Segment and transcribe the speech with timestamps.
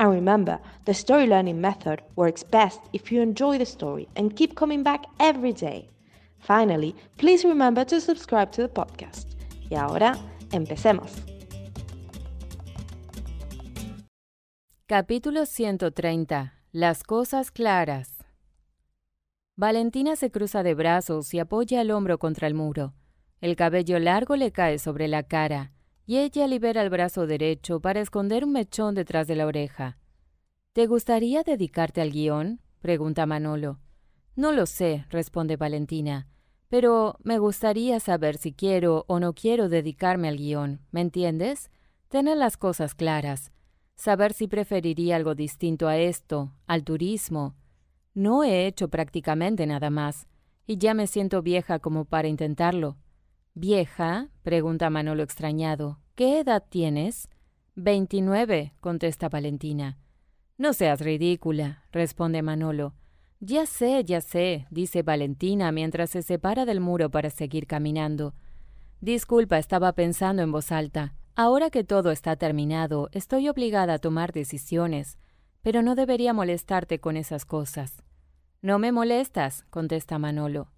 [0.00, 4.54] And remember, the story learning method works best if you enjoy the story and keep
[4.54, 5.90] coming back every day.
[6.38, 9.26] Finally, please remember to subscribe to the podcast.
[9.68, 10.16] Y ahora,
[10.52, 11.12] empecemos.
[14.86, 16.54] Capítulo 130.
[16.72, 18.24] Las cosas claras.
[19.54, 22.94] Valentina se cruza de brazos y apoya el hombro contra el muro.
[23.42, 25.72] El cabello largo le cae sobre la cara
[26.10, 29.99] y ella libera el brazo derecho para esconder un mechón detrás de la oreja.
[30.72, 32.60] ¿Te gustaría dedicarte al guion?
[32.80, 33.80] pregunta Manolo.
[34.36, 36.28] No lo sé, responde Valentina,
[36.68, 41.72] pero me gustaría saber si quiero o no quiero dedicarme al guion, ¿me entiendes?
[42.06, 43.50] Tener las cosas claras,
[43.96, 47.56] saber si preferiría algo distinto a esto, al turismo.
[48.14, 50.28] No he hecho prácticamente nada más,
[50.68, 52.96] y ya me siento vieja como para intentarlo.
[53.54, 54.28] ¿Vieja?
[54.42, 55.98] pregunta Manolo extrañado.
[56.14, 57.28] ¿Qué edad tienes?
[57.74, 59.98] Veintinueve, contesta Valentina.
[60.60, 62.92] No seas ridícula, responde Manolo.
[63.40, 68.34] Ya sé, ya sé, dice Valentina mientras se separa del muro para seguir caminando.
[69.00, 71.14] Disculpa, estaba pensando en voz alta.
[71.34, 75.16] Ahora que todo está terminado, estoy obligada a tomar decisiones,
[75.62, 78.02] pero no debería molestarte con esas cosas.
[78.60, 80.68] No me molestas, contesta Manolo.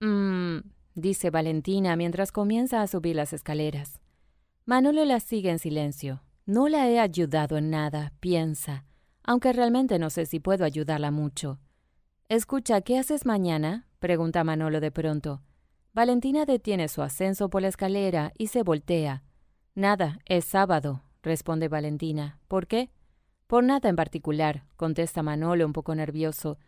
[0.00, 0.58] Mmm,
[0.96, 4.00] dice Valentina mientras comienza a subir las escaleras.
[4.64, 6.20] Manolo la sigue en silencio.
[6.46, 8.86] No la he ayudado en nada, piensa,
[9.30, 11.60] aunque realmente no sé si puedo ayudarla mucho.
[12.28, 13.86] Escucha, ¿qué haces mañana?
[14.00, 15.40] pregunta Manolo de pronto.
[15.92, 19.22] Valentina detiene su ascenso por la escalera y se voltea.
[19.76, 22.40] Nada, es sábado, responde Valentina.
[22.48, 22.90] ¿Por qué?
[23.46, 26.58] Por nada en particular, contesta Manolo un poco nervioso.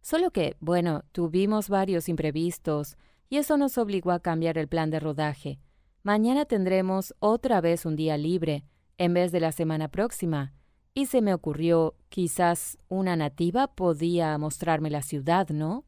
[0.00, 2.98] Solo que, bueno, tuvimos varios imprevistos,
[3.30, 5.58] y eso nos obligó a cambiar el plan de rodaje.
[6.04, 8.64] Mañana tendremos otra vez un día libre,
[8.96, 10.52] en vez de la semana próxima,
[10.94, 15.84] y se me ocurrió, quizás una nativa podía mostrarme la ciudad, ¿no?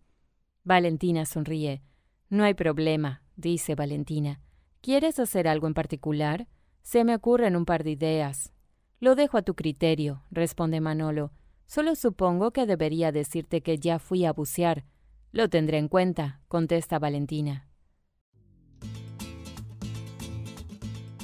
[0.65, 1.83] Valentina sonríe.
[2.31, 4.41] No hay problema, dice Valentina.
[4.81, 6.49] ¿Quieres hacer algo en particular?
[6.83, 8.53] Se me ocurren un par de ideas.
[9.01, 11.33] Lo dejo a tu criterio, responde Manolo.
[11.67, 14.85] Solo supongo que debería decirte que ya fui a bucear,
[15.33, 17.69] lo tendré en cuenta, contesta Valentina.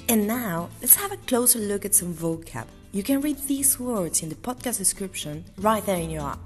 [0.08, 2.66] And now, let's have a closer look at some vocab.
[2.92, 6.40] You can read these words in the podcast description right there in your app.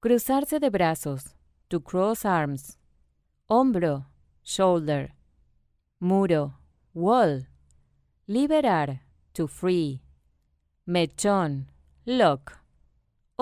[0.00, 1.34] Cruzarse de brazos.
[1.70, 2.76] To cross arms.
[3.50, 4.06] Hombro.
[4.42, 5.10] Shoulder.
[6.00, 6.54] Muro.
[6.94, 7.42] Wall.
[8.26, 9.00] Liberar.
[9.34, 10.00] To free.
[10.88, 11.66] Mechón.
[12.04, 12.62] Lock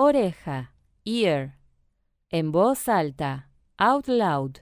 [0.01, 1.57] oreja, ear,
[2.29, 4.61] en voz alta, out loud,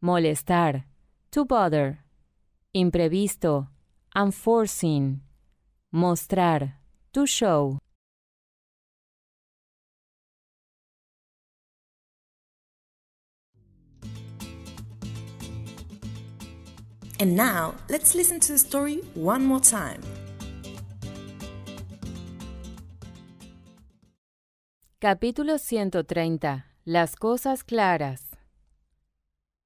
[0.00, 0.86] molestar,
[1.30, 2.04] to bother,
[2.72, 3.68] imprevisto,
[4.14, 5.22] unforeseen,
[5.90, 6.78] mostrar,
[7.12, 7.78] to show.
[17.18, 20.00] And now, let's listen to the story one more time.
[24.98, 26.66] Capítulo 130.
[26.84, 28.30] Las cosas claras.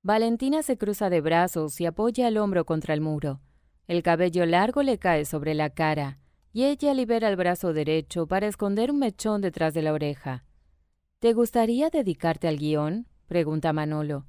[0.02, 3.40] Valentina se cruza de brazos y apoya el hombro contra el muro.
[3.86, 6.18] El cabello largo le cae sobre la cara
[6.52, 10.44] y ella libera el brazo derecho para esconder un mechón detrás de la oreja.
[11.20, 13.06] ¿Te gustaría dedicarte al guion?
[13.26, 14.26] pregunta Manolo.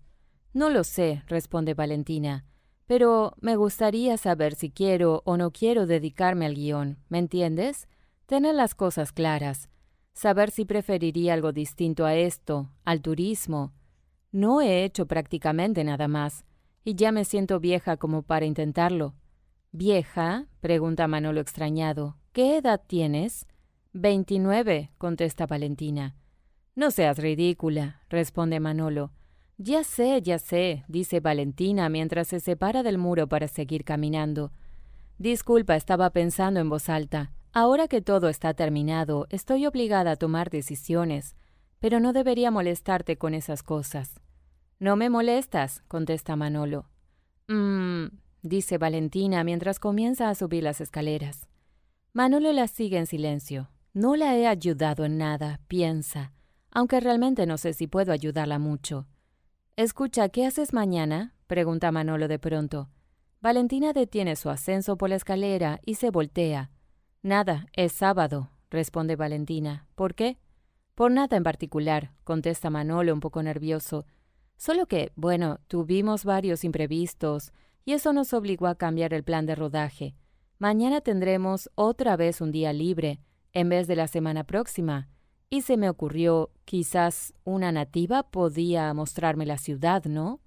[0.54, 2.46] No lo sé, responde Valentina,
[2.86, 7.88] pero me gustaría saber si quiero o no quiero dedicarme al guion, ¿me entiendes?
[8.26, 9.70] Tener las cosas claras
[10.18, 13.72] saber si preferiría algo distinto a esto, al turismo.
[14.32, 16.44] No he hecho prácticamente nada más,
[16.84, 19.14] y ya me siento vieja como para intentarlo.
[19.72, 20.48] ¿Vieja?
[20.62, 22.18] pregunta Manolo extrañado.
[22.32, 23.48] ¿Qué edad tienes?
[23.94, 26.16] 29, contesta Valentina.
[26.76, 29.12] No seas ridícula, responde Manolo.
[29.58, 34.52] Ya sé, ya sé, dice Valentina mientras se separa del muro para seguir caminando.
[35.18, 37.32] Disculpa, estaba pensando en voz alta.
[37.54, 41.36] Ahora que todo está terminado, estoy obligada a tomar decisiones,
[41.80, 44.22] pero no debería molestarte con esas cosas.
[44.80, 46.86] No me molestas, contesta Manolo.
[47.48, 48.06] Mmm,
[48.48, 51.48] dice Valentina mientras comienza a subir las escaleras.
[52.14, 53.70] Manolo la sigue en silencio.
[53.94, 56.32] No la he ayudado en nada, piensa,
[56.72, 59.08] aunque realmente no sé si puedo ayudarla mucho.
[59.76, 61.36] Escucha, ¿qué haces mañana?
[61.48, 62.90] pregunta Manolo de pronto.
[63.42, 66.72] Valentina detiene su ascenso por la escalera y se voltea.
[67.22, 69.88] Nada, es sábado, responde Valentina.
[69.96, 70.38] ¿Por qué?
[70.96, 74.06] Por nada en particular, contesta Manolo un poco nervioso.
[74.58, 77.54] Solo que, bueno, tuvimos varios imprevistos
[77.88, 80.14] y eso nos obligó a cambiar el plan de rodaje.
[80.60, 83.22] Mañana tendremos otra vez un día libre,
[83.54, 85.08] en vez de la semana próxima,
[85.50, 90.42] y se me ocurrió, quizás una nativa podía mostrarme la ciudad, ¿no?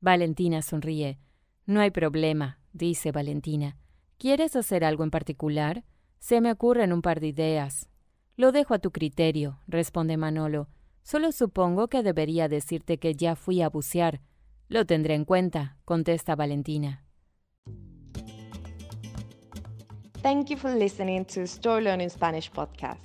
[0.00, 1.18] Valentina sonríe.
[1.66, 3.76] No hay problema, dice Valentina.
[4.16, 5.84] ¿Quieres hacer algo en particular?
[6.18, 7.90] Se me ocurren un par de ideas.
[8.36, 10.70] Lo dejo a tu criterio, responde Manolo.
[11.02, 14.22] Solo supongo que debería decirte que ya fui a bucear.
[14.72, 17.04] Lo tendré en cuenta, contesta Valentina.
[20.22, 23.00] Thank you for listening to Story Learning Spanish podcast.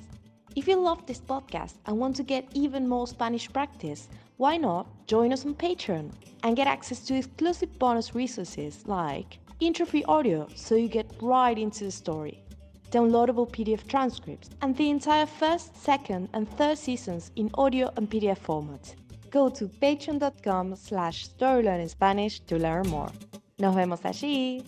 [0.55, 4.85] If you love this podcast and want to get even more Spanish practice, why not
[5.07, 6.11] join us on Patreon
[6.43, 11.57] and get access to exclusive bonus resources like intro free audio so you get right
[11.57, 12.43] into the story,
[12.91, 18.37] downloadable PDF transcripts, and the entire first, second, and third seasons in audio and PDF
[18.37, 18.93] format.
[19.35, 23.11] Go to patreon.com slash storylearningspanish to learn more.
[23.59, 24.63] Nos vemos allí.